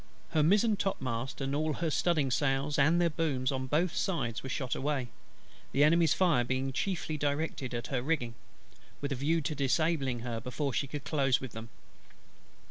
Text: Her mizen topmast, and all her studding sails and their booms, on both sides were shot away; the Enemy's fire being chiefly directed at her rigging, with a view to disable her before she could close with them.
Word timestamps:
Her 0.29 0.41
mizen 0.41 0.77
topmast, 0.77 1.41
and 1.41 1.53
all 1.53 1.73
her 1.73 1.91
studding 1.91 2.31
sails 2.31 2.79
and 2.79 2.99
their 2.99 3.07
booms, 3.11 3.51
on 3.51 3.67
both 3.67 3.95
sides 3.95 4.41
were 4.41 4.49
shot 4.49 4.73
away; 4.73 5.09
the 5.73 5.83
Enemy's 5.83 6.15
fire 6.15 6.43
being 6.43 6.73
chiefly 6.73 7.17
directed 7.19 7.75
at 7.75 7.85
her 7.93 8.01
rigging, 8.01 8.33
with 8.99 9.11
a 9.11 9.15
view 9.15 9.41
to 9.41 9.53
disable 9.53 10.21
her 10.23 10.39
before 10.39 10.73
she 10.73 10.87
could 10.87 11.03
close 11.03 11.39
with 11.39 11.51
them. 11.51 11.69